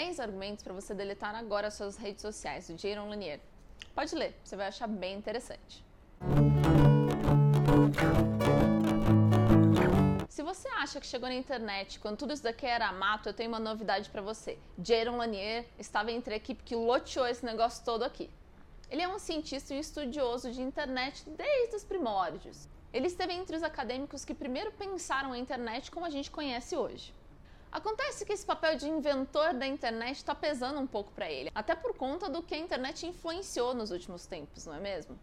10 0.00 0.18
argumentos 0.18 0.64
para 0.64 0.72
você 0.72 0.94
deletar 0.94 1.34
agora 1.34 1.70
suas 1.70 1.98
redes 1.98 2.22
sociais, 2.22 2.66
do 2.68 2.78
Jaron 2.78 3.10
Lanier. 3.10 3.38
Pode 3.94 4.14
ler, 4.14 4.34
você 4.42 4.56
vai 4.56 4.68
achar 4.68 4.88
bem 4.88 5.14
interessante. 5.14 5.84
Se 10.26 10.42
você 10.42 10.68
acha 10.68 10.98
que 10.98 11.06
chegou 11.06 11.28
na 11.28 11.34
internet 11.34 12.00
quando 12.00 12.16
tudo 12.16 12.32
isso 12.32 12.42
daqui 12.42 12.64
era 12.64 12.90
mato, 12.94 13.28
eu 13.28 13.34
tenho 13.34 13.50
uma 13.50 13.60
novidade 13.60 14.08
para 14.08 14.22
você. 14.22 14.56
Jaron 14.82 15.18
Lanier 15.18 15.66
estava 15.78 16.10
entre 16.10 16.32
a 16.32 16.38
equipe 16.38 16.62
que 16.62 16.74
loteou 16.74 17.26
esse 17.26 17.44
negócio 17.44 17.84
todo 17.84 18.02
aqui. 18.02 18.30
Ele 18.88 19.02
é 19.02 19.08
um 19.08 19.18
cientista 19.18 19.74
e 19.74 19.76
um 19.76 19.80
estudioso 19.80 20.50
de 20.50 20.62
internet 20.62 21.28
desde 21.28 21.76
os 21.76 21.84
primórdios. 21.84 22.66
Ele 22.90 23.06
esteve 23.06 23.34
entre 23.34 23.54
os 23.54 23.62
acadêmicos 23.62 24.24
que 24.24 24.32
primeiro 24.32 24.72
pensaram 24.72 25.32
a 25.32 25.38
internet 25.38 25.90
como 25.90 26.06
a 26.06 26.10
gente 26.10 26.30
conhece 26.30 26.74
hoje. 26.74 27.12
Acontece 27.72 28.24
que 28.24 28.32
esse 28.32 28.44
papel 28.44 28.76
de 28.76 28.88
inventor 28.88 29.54
da 29.54 29.64
internet 29.64 30.16
está 30.16 30.34
pesando 30.34 30.80
um 30.80 30.86
pouco 30.88 31.12
para 31.12 31.30
ele, 31.30 31.52
até 31.54 31.76
por 31.76 31.94
conta 31.94 32.28
do 32.28 32.42
que 32.42 32.54
a 32.54 32.58
internet 32.58 33.06
influenciou 33.06 33.74
nos 33.74 33.92
últimos 33.92 34.26
tempos, 34.26 34.66
não 34.66 34.74
é 34.74 34.80
mesmo? 34.80 35.16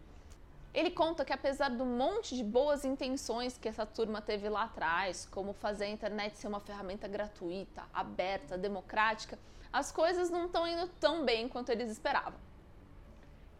Ele 0.73 0.89
conta 0.89 1.25
que 1.25 1.33
apesar 1.33 1.69
do 1.69 1.85
monte 1.85 2.38
de 2.38 2.43
boas 2.43 2.85
intenções 2.85 3.57
que 3.57 3.67
essa 3.67 3.85
turma 3.85 4.21
teve 4.21 4.47
lá 4.47 4.63
atrás, 4.63 5.27
como 5.29 5.52
fazer 5.52 5.85
a 5.85 5.89
internet 5.89 6.38
ser 6.38 6.47
uma 6.47 6.61
ferramenta 6.61 7.07
gratuita, 7.07 7.83
aberta, 7.93 8.57
democrática, 8.57 9.38
as 9.73 9.91
coisas 9.91 10.29
não 10.29 10.45
estão 10.45 10.66
indo 10.66 10.88
tão 10.99 11.25
bem 11.25 11.49
quanto 11.49 11.69
eles 11.69 11.91
esperavam. 11.91 12.46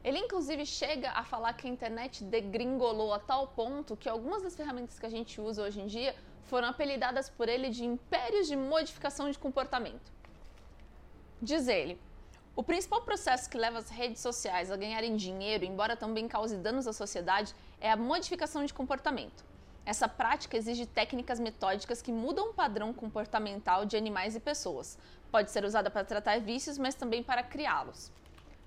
Ele 0.08 0.20
inclusive 0.20 0.66
chega 0.66 1.12
a 1.12 1.24
falar 1.26 1.52
que 1.52 1.68
a 1.68 1.70
internet 1.70 2.24
degringolou 2.24 3.14
a 3.14 3.20
tal 3.20 3.48
ponto 3.48 3.98
que 3.98 4.08
algumas 4.08 4.42
das 4.42 4.56
ferramentas 4.56 4.98
que 4.98 5.06
a 5.06 5.10
gente 5.10 5.42
usa 5.42 5.64
hoje 5.64 5.82
em 5.82 5.86
dia 5.86 6.16
foram 6.46 6.70
apelidadas 6.70 7.30
por 7.30 7.50
ele 7.50 7.70
de 7.70 7.84
impérios 7.84 8.48
de 8.48 8.56
modificação 8.56 9.30
de 9.30 9.38
comportamento. 9.38 10.10
Diz 11.42 11.68
ele: 11.68 12.00
o 12.56 12.64
principal 12.64 13.02
processo 13.02 13.50
que 13.50 13.58
leva 13.58 13.80
as 13.80 13.90
redes 13.90 14.22
sociais 14.22 14.72
a 14.72 14.78
ganharem 14.78 15.18
dinheiro, 15.18 15.66
embora 15.66 15.98
também 15.98 16.26
cause 16.26 16.56
danos 16.56 16.88
à 16.88 16.94
sociedade, 16.94 17.54
é 17.82 17.92
a 17.92 17.98
modificação 17.98 18.64
de 18.64 18.74
comportamento. 18.74 19.44
Essa 19.86 20.08
prática 20.08 20.56
exige 20.56 20.86
técnicas 20.86 21.38
metódicas 21.38 22.02
que 22.02 22.14
mudam 22.14 22.52
o 22.52 22.54
padrão 22.54 22.94
comportamental 22.94 23.84
de 23.84 23.98
animais 23.98 24.38
e 24.38 24.40
pessoas. 24.40 24.98
Pode 25.30 25.52
ser 25.52 25.66
usada 25.66 25.92
para 25.92 26.06
tratar 26.06 26.40
vícios, 26.40 26.78
mas 26.78 26.96
também 26.96 27.22
para 27.22 27.44
criá-los. 27.44 28.10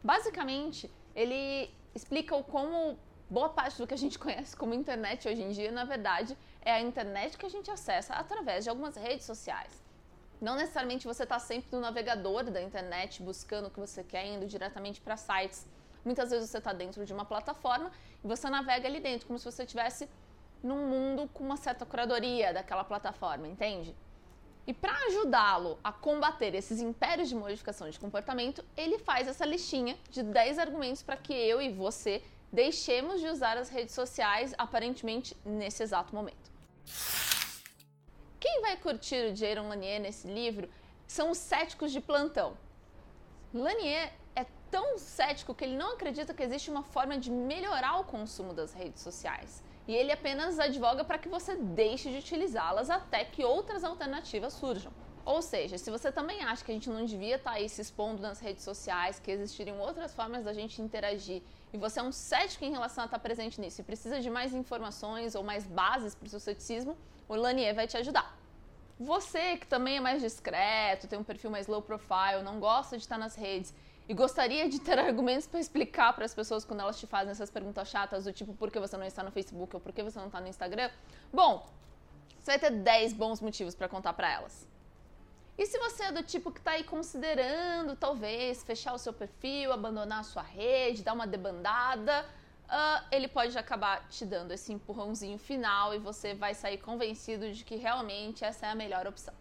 Basicamente, 0.05 0.91
ele 1.14 1.72
explica 1.94 2.34
o 2.36 2.44
como 2.44 2.98
boa 3.28 3.48
parte 3.48 3.78
do 3.78 3.86
que 3.86 3.94
a 3.94 3.97
gente 3.97 4.19
conhece 4.20 4.56
como 4.56 4.75
internet 4.75 5.28
hoje 5.28 5.42
em 5.42 5.50
dia, 5.50 5.70
na 5.70 5.84
verdade, 5.84 6.36
é 6.62 6.72
a 6.72 6.80
internet 6.80 7.39
que 7.39 7.47
a 7.47 7.48
gente 7.48 7.70
acessa 7.70 8.14
através 8.14 8.64
de 8.64 8.70
algumas 8.70 8.97
redes 8.97 9.25
sociais. 9.25 9.83
Não 10.41 10.56
necessariamente 10.56 11.06
você 11.06 11.22
está 11.25 11.39
sempre 11.39 11.69
no 11.72 11.80
navegador 11.80 12.44
da 12.44 12.62
internet 12.62 13.22
buscando 13.22 13.67
o 13.67 13.70
que 13.70 13.78
você 13.78 14.02
quer, 14.02 14.27
indo 14.27 14.47
diretamente 14.47 15.00
para 15.00 15.17
sites. 15.17 15.67
Muitas 16.02 16.30
vezes 16.30 16.48
você 16.48 16.58
está 16.58 16.72
dentro 16.72 17.05
de 17.05 17.12
uma 17.12 17.27
plataforma 17.27 17.92
e 18.24 18.27
você 18.27 18.48
navega 18.48 18.89
ali 18.89 19.00
dentro, 19.00 19.27
como 19.27 19.39
se 19.39 19.45
você 19.45 19.64
estivesse 19.64 20.08
num 20.62 20.89
mundo 20.89 21.28
com 21.34 21.45
uma 21.45 21.58
certa 21.58 21.84
curadoria 21.84 22.55
daquela 22.55 22.84
plataforma, 22.84 23.47
entende? 23.47 23.95
E 24.66 24.75
para 24.75 24.92
ajudá-lo 25.06 25.78
a 25.83 25.92
combater 25.92 26.55
esses 26.55 26.80
impérios 26.80 27.28
de 27.28 27.34
modificação 27.34 27.89
de 27.89 27.98
comportamento, 27.98 28.64
ele 28.77 28.98
faz 28.98 29.27
essa 29.27 29.44
listinha 29.44 29.98
de 30.11 30.22
10 30.22 30.58
argumentos 30.58 31.02
para 31.02 31.17
que 31.17 31.33
eu 31.33 31.61
e 31.61 31.70
você 31.70 32.22
deixemos 32.52 33.20
de 33.20 33.28
usar 33.28 33.56
as 33.56 33.69
redes 33.69 33.94
sociais 33.94 34.55
aparentemente 34.58 35.36
nesse 35.44 35.83
exato 35.83 36.14
momento. 36.14 36.50
Quem 38.39 38.61
vai 38.61 38.77
curtir 38.77 39.30
o 39.30 39.36
Jaron 39.36 39.69
Lanier 39.69 40.00
nesse 40.00 40.27
livro 40.27 40.69
são 41.06 41.30
os 41.30 41.39
céticos 41.39 41.92
de 41.92 42.00
plantão. 42.00 42.56
Lanier 43.52 44.12
é 44.34 44.47
tão 44.70 44.97
cético 44.98 45.55
que 45.55 45.64
ele 45.64 45.77
não 45.77 45.92
acredita 45.92 46.33
que 46.33 46.42
existe 46.42 46.70
uma 46.70 46.83
forma 46.83 47.19
de 47.19 47.30
melhorar 47.30 47.98
o 47.98 48.05
consumo 48.05 48.55
das 48.55 48.72
redes 48.72 49.02
sociais. 49.02 49.62
E 49.91 49.92
ele 49.92 50.12
apenas 50.12 50.61
advoga 50.61 51.02
para 51.02 51.18
que 51.18 51.28
você 51.28 51.56
deixe 51.56 52.08
de 52.12 52.18
utilizá-las 52.18 52.89
até 52.89 53.24
que 53.24 53.45
outras 53.45 53.83
alternativas 53.83 54.52
surjam. 54.52 54.92
Ou 55.24 55.42
seja, 55.42 55.77
se 55.78 55.90
você 55.90 56.12
também 56.12 56.45
acha 56.45 56.64
que 56.64 56.70
a 56.70 56.74
gente 56.74 56.89
não 56.89 57.05
devia 57.05 57.34
estar 57.34 57.51
tá 57.51 57.56
aí 57.56 57.68
se 57.68 57.80
expondo 57.80 58.23
nas 58.23 58.39
redes 58.39 58.62
sociais, 58.62 59.18
que 59.18 59.33
existiriam 59.33 59.80
outras 59.80 60.14
formas 60.14 60.45
da 60.45 60.52
gente 60.52 60.80
interagir, 60.80 61.42
e 61.73 61.77
você 61.77 61.98
é 61.98 62.05
um 62.05 62.12
cético 62.12 62.64
em 62.64 62.70
relação 62.70 63.02
a 63.02 63.06
estar 63.06 63.18
tá 63.18 63.20
presente 63.20 63.61
nisso 63.61 63.80
e 63.80 63.84
precisa 63.84 64.20
de 64.20 64.30
mais 64.30 64.55
informações 64.55 65.34
ou 65.34 65.42
mais 65.42 65.67
bases 65.67 66.14
para 66.14 66.27
o 66.27 66.30
seu 66.30 66.39
ceticismo, 66.39 66.96
o 67.29 67.34
Lanier 67.34 67.74
vai 67.74 67.89
te 67.89 67.96
ajudar. 67.96 68.39
Você 68.96 69.56
que 69.56 69.67
também 69.67 69.96
é 69.96 70.00
mais 70.00 70.23
discreto, 70.23 71.08
tem 71.08 71.18
um 71.18 71.24
perfil 71.24 71.50
mais 71.50 71.67
low 71.67 71.83
profile, 71.83 72.45
não 72.45 72.61
gosta 72.61 72.96
de 72.96 73.02
estar 73.02 73.18
nas 73.18 73.34
redes 73.34 73.74
e 74.08 74.14
gostaria 74.14 74.68
de 74.68 74.80
ter 74.80 74.98
argumentos 75.00 75.46
para 75.46 75.61
explicar 75.61 76.12
para 76.12 76.24
as 76.24 76.34
pessoas 76.34 76.64
quando 76.64 76.80
elas 76.80 76.98
te 76.98 77.06
fazem 77.06 77.30
essas 77.30 77.50
perguntas 77.50 77.88
chatas 77.88 78.24
do 78.24 78.33
tipo 78.33 78.55
por 78.55 78.70
que 78.70 78.78
você 78.78 78.96
não 78.96 79.05
está 79.05 79.22
no 79.22 79.30
Facebook 79.30 79.74
ou 79.74 79.80
por 79.80 79.92
que 79.92 80.02
você 80.02 80.18
não 80.18 80.27
está 80.27 80.40
no 80.40 80.48
Instagram, 80.48 80.90
bom, 81.33 81.66
você 82.40 82.52
vai 82.52 82.58
ter 82.58 82.70
10 82.70 83.12
bons 83.12 83.40
motivos 83.40 83.74
para 83.74 83.88
contar 83.88 84.12
para 84.12 84.30
elas. 84.30 84.68
E 85.61 85.66
se 85.66 85.78
você 85.78 86.05
é 86.05 86.12
do 86.12 86.22
tipo 86.22 86.50
que 86.50 86.58
está 86.58 86.70
aí 86.70 86.84
considerando, 86.84 87.94
talvez, 87.94 88.64
fechar 88.64 88.94
o 88.94 88.98
seu 88.98 89.12
perfil, 89.12 89.72
abandonar 89.72 90.20
a 90.20 90.22
sua 90.22 90.42
rede, 90.42 91.02
dar 91.02 91.12
uma 91.12 91.27
debandada, 91.27 92.27
uh, 92.64 93.05
ele 93.11 93.28
pode 93.28 93.58
acabar 93.58 94.08
te 94.08 94.24
dando 94.24 94.52
esse 94.52 94.72
empurrãozinho 94.72 95.36
final 95.36 95.94
e 95.94 95.98
você 95.98 96.32
vai 96.34 96.55
sair 96.55 96.78
convencido 96.78 97.52
de 97.52 97.62
que 97.62 97.77
realmente 97.77 98.42
essa 98.42 98.67
é 98.67 98.70
a 98.70 98.74
melhor 98.74 99.06
opção. 99.06 99.34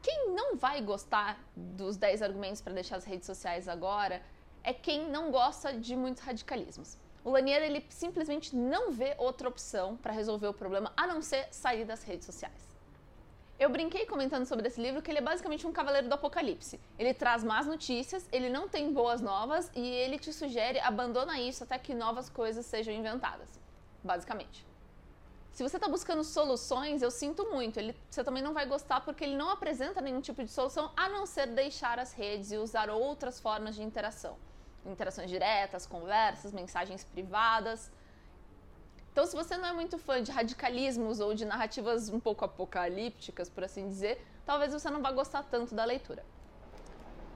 Quem 0.00 0.23
não 0.34 0.56
vai 0.56 0.82
gostar 0.82 1.38
dos 1.56 1.96
10 1.96 2.20
argumentos 2.22 2.60
para 2.60 2.72
deixar 2.72 2.96
as 2.96 3.04
redes 3.04 3.26
sociais 3.26 3.68
agora 3.68 4.20
é 4.62 4.72
quem 4.72 5.08
não 5.08 5.30
gosta 5.30 5.72
de 5.72 5.94
muitos 5.94 6.22
radicalismos. 6.22 6.98
O 7.24 7.30
Lanier 7.30 7.62
ele 7.62 7.86
simplesmente 7.88 8.54
não 8.54 8.90
vê 8.90 9.14
outra 9.16 9.48
opção 9.48 9.96
para 9.96 10.12
resolver 10.12 10.48
o 10.48 10.52
problema 10.52 10.92
a 10.96 11.06
não 11.06 11.22
ser 11.22 11.48
sair 11.50 11.84
das 11.84 12.02
redes 12.02 12.26
sociais. 12.26 12.74
Eu 13.58 13.70
brinquei 13.70 14.04
comentando 14.04 14.44
sobre 14.46 14.66
esse 14.66 14.80
livro 14.80 15.00
que 15.00 15.10
ele 15.10 15.18
é 15.18 15.22
basicamente 15.22 15.66
um 15.66 15.72
cavaleiro 15.72 16.08
do 16.08 16.14
apocalipse. 16.14 16.80
Ele 16.98 17.14
traz 17.14 17.44
más 17.44 17.66
notícias, 17.66 18.28
ele 18.32 18.50
não 18.50 18.68
tem 18.68 18.92
boas 18.92 19.20
novas 19.20 19.70
e 19.74 19.86
ele 19.86 20.18
te 20.18 20.32
sugere 20.32 20.80
abandona 20.80 21.38
isso 21.38 21.62
até 21.62 21.78
que 21.78 21.94
novas 21.94 22.28
coisas 22.28 22.66
sejam 22.66 22.92
inventadas. 22.92 23.48
Basicamente. 24.02 24.66
Se 25.54 25.62
você 25.62 25.76
está 25.76 25.88
buscando 25.88 26.24
soluções, 26.24 27.00
eu 27.00 27.12
sinto 27.12 27.48
muito. 27.48 27.78
Ele, 27.78 27.96
você 28.10 28.24
também 28.24 28.42
não 28.42 28.52
vai 28.52 28.66
gostar 28.66 29.00
porque 29.02 29.22
ele 29.22 29.36
não 29.36 29.50
apresenta 29.50 30.00
nenhum 30.00 30.20
tipo 30.20 30.42
de 30.42 30.50
solução 30.50 30.90
a 30.96 31.08
não 31.08 31.26
ser 31.26 31.46
deixar 31.46 31.96
as 32.00 32.12
redes 32.12 32.50
e 32.50 32.56
usar 32.56 32.90
outras 32.90 33.38
formas 33.38 33.76
de 33.76 33.82
interação. 33.84 34.36
Interações 34.84 35.30
diretas, 35.30 35.86
conversas, 35.86 36.52
mensagens 36.52 37.04
privadas. 37.04 37.88
Então, 39.12 39.24
se 39.24 39.36
você 39.36 39.56
não 39.56 39.68
é 39.68 39.72
muito 39.72 39.96
fã 39.96 40.20
de 40.20 40.32
radicalismos 40.32 41.20
ou 41.20 41.32
de 41.34 41.44
narrativas 41.44 42.08
um 42.08 42.18
pouco 42.18 42.44
apocalípticas, 42.44 43.48
por 43.48 43.62
assim 43.62 43.86
dizer, 43.86 44.26
talvez 44.44 44.72
você 44.72 44.90
não 44.90 45.00
vá 45.00 45.12
gostar 45.12 45.44
tanto 45.44 45.72
da 45.72 45.84
leitura. 45.84 46.24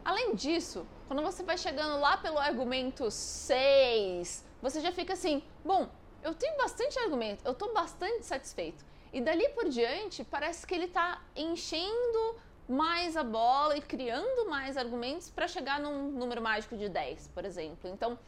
Além 0.04 0.34
disso, 0.34 0.84
quando 1.06 1.22
você 1.22 1.44
vai 1.44 1.56
chegando 1.56 2.00
lá 2.00 2.16
pelo 2.16 2.38
argumento 2.38 3.12
6, 3.12 4.44
você 4.60 4.80
já 4.80 4.90
fica 4.90 5.12
assim: 5.12 5.40
bom, 5.64 5.88
eu 6.22 6.34
tenho 6.34 6.56
bastante 6.56 6.98
argumento, 6.98 7.44
eu 7.44 7.52
estou 7.52 7.72
bastante 7.72 8.24
satisfeito. 8.24 8.84
E 9.12 9.20
dali 9.20 9.48
por 9.50 9.68
diante, 9.68 10.24
parece 10.24 10.66
que 10.66 10.74
ele 10.74 10.84
está 10.84 11.22
enchendo 11.34 12.36
mais 12.68 13.16
a 13.16 13.22
bola 13.22 13.76
e 13.76 13.80
criando 13.80 14.50
mais 14.50 14.76
argumentos 14.76 15.30
para 15.30 15.48
chegar 15.48 15.80
num 15.80 16.10
número 16.10 16.42
mágico 16.42 16.76
de 16.76 16.88
10, 16.88 17.28
por 17.28 17.44
exemplo. 17.44 17.88
Então, 17.90 18.18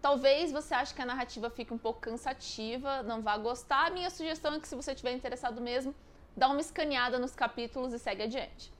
Talvez 0.00 0.50
você 0.50 0.72
ache 0.72 0.94
que 0.94 1.02
a 1.02 1.04
narrativa 1.04 1.50
fique 1.50 1.74
um 1.74 1.78
pouco 1.78 2.00
cansativa, 2.00 3.02
não 3.02 3.20
vá 3.20 3.36
gostar. 3.36 3.88
A 3.88 3.90
minha 3.90 4.08
sugestão 4.08 4.54
é 4.54 4.60
que 4.60 4.66
se 4.66 4.74
você 4.74 4.92
estiver 4.92 5.12
interessado 5.12 5.60
mesmo, 5.60 5.94
dá 6.34 6.48
uma 6.48 6.60
escaneada 6.60 7.18
nos 7.18 7.34
capítulos 7.34 7.92
e 7.92 7.98
segue 7.98 8.22
adiante. 8.22 8.72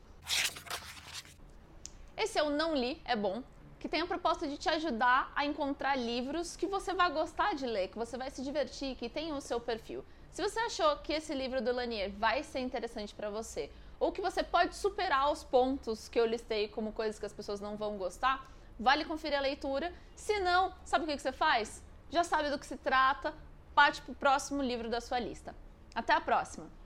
Esse 2.16 2.40
o 2.40 2.48
Não 2.48 2.74
Li, 2.74 3.00
é 3.04 3.14
bom, 3.14 3.42
tem 3.90 4.02
a 4.02 4.06
proposta 4.06 4.46
de 4.46 4.56
te 4.56 4.68
ajudar 4.68 5.32
a 5.34 5.44
encontrar 5.44 5.96
livros 5.96 6.56
que 6.56 6.66
você 6.66 6.94
vai 6.94 7.10
gostar 7.10 7.54
de 7.54 7.66
ler, 7.66 7.88
que 7.88 7.98
você 7.98 8.16
vai 8.16 8.30
se 8.30 8.42
divertir, 8.42 8.94
que 8.94 9.08
tenham 9.08 9.36
o 9.36 9.40
seu 9.40 9.60
perfil. 9.60 10.04
Se 10.30 10.40
você 10.40 10.60
achou 10.60 10.96
que 10.98 11.12
esse 11.12 11.34
livro 11.34 11.60
do 11.60 11.72
Lanier 11.72 12.12
vai 12.12 12.44
ser 12.44 12.60
interessante 12.60 13.12
para 13.12 13.28
você, 13.28 13.68
ou 13.98 14.12
que 14.12 14.22
você 14.22 14.44
pode 14.44 14.76
superar 14.76 15.30
os 15.30 15.42
pontos 15.42 16.08
que 16.08 16.18
eu 16.20 16.24
listei 16.24 16.68
como 16.68 16.92
coisas 16.92 17.18
que 17.18 17.26
as 17.26 17.32
pessoas 17.32 17.60
não 17.60 17.76
vão 17.76 17.98
gostar, 17.98 18.48
vale 18.78 19.04
conferir 19.04 19.36
a 19.36 19.42
leitura. 19.42 19.92
Se 20.14 20.38
não, 20.38 20.72
sabe 20.84 21.04
o 21.04 21.06
que 21.08 21.18
você 21.18 21.32
faz? 21.32 21.82
Já 22.10 22.22
sabe 22.22 22.48
do 22.48 22.58
que 22.58 22.66
se 22.66 22.76
trata, 22.76 23.34
parte 23.74 24.00
para 24.02 24.12
o 24.12 24.14
próximo 24.14 24.62
livro 24.62 24.88
da 24.88 25.00
sua 25.00 25.18
lista. 25.18 25.54
Até 25.94 26.12
a 26.12 26.20
próxima! 26.20 26.79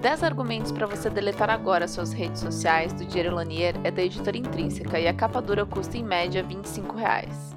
10 0.00 0.22
argumentos 0.22 0.70
para 0.70 0.86
você 0.86 1.10
deletar 1.10 1.50
agora 1.50 1.88
suas 1.88 2.12
redes 2.12 2.40
sociais 2.40 2.92
do 2.92 3.04
Diário 3.04 3.34
Lanier 3.34 3.74
é 3.82 3.90
da 3.90 4.00
editora 4.00 4.36
Intrínseca 4.36 5.00
e 5.00 5.08
a 5.08 5.12
capa 5.12 5.42
dura 5.42 5.66
custa 5.66 5.98
em 5.98 6.04
média 6.04 6.40
25 6.40 6.96
reais. 6.96 7.56